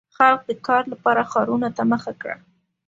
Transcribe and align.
•خلک 0.17 0.39
د 0.49 0.51
کار 0.67 0.83
لپاره 0.93 1.21
ښارونو 1.31 1.67
ته 1.77 1.83
مخه 1.91 2.13
کړه. 2.21 2.35